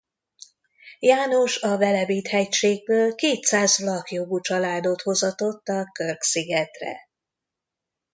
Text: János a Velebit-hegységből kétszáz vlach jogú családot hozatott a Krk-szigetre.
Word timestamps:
János 0.99 1.61
a 1.61 1.77
Velebit-hegységből 1.77 3.15
kétszáz 3.15 3.77
vlach 3.77 4.11
jogú 4.13 4.39
családot 4.39 5.01
hozatott 5.01 5.67
a 5.67 5.89
Krk-szigetre. 5.91 6.97